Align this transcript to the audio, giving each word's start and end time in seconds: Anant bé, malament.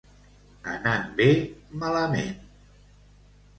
Anant 0.75 1.05
bé, 1.19 1.29
malament. 1.85 2.35